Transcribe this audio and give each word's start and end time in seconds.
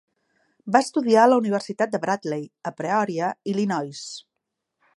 Va 0.75 0.79
estudiar 0.85 1.25
a 1.25 1.29
la 1.33 1.37
universitat 1.41 1.93
de 1.95 1.99
Bradley, 2.05 2.47
a 2.69 2.73
Peoria, 2.81 3.29
Illinois. 3.53 4.05